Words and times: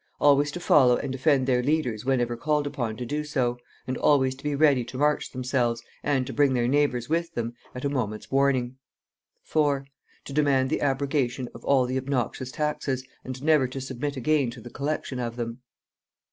Always 0.19 0.49
to 0.53 0.59
follow 0.59 0.97
and 0.97 1.11
defend 1.11 1.45
their 1.45 1.61
leaders 1.61 2.03
whenever 2.05 2.35
called 2.35 2.65
upon 2.65 2.97
to 2.97 3.05
do 3.05 3.23
so, 3.23 3.59
and 3.85 3.99
always 3.99 4.33
to 4.33 4.43
be 4.43 4.55
ready 4.55 4.83
to 4.83 4.97
march 4.97 5.29
themselves, 5.31 5.83
and 6.01 6.25
to 6.25 6.33
bring 6.33 6.55
their 6.55 6.67
neighbors 6.67 7.07
with 7.07 7.35
them, 7.35 7.53
at 7.75 7.85
a 7.85 7.89
moment's 7.89 8.31
warning. 8.31 8.77
4. 9.43 9.85
To 10.25 10.33
demand 10.33 10.71
the 10.71 10.81
abrogation 10.81 11.49
of 11.53 11.63
all 11.65 11.85
the 11.85 11.99
obnoxious 11.99 12.51
taxes, 12.51 13.05
and 13.23 13.43
never 13.43 13.67
to 13.67 13.79
submit 13.79 14.17
again 14.17 14.49
to 14.49 14.59
the 14.59 14.71
collection 14.71 15.19
of 15.19 15.35
them. 15.35 15.59